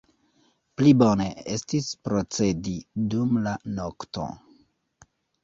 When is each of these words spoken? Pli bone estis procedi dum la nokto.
Pli 0.79 0.93
bone 1.01 1.27
estis 1.55 1.89
procedi 2.07 2.75
dum 3.13 3.37
la 3.45 3.55
nokto. 3.77 4.27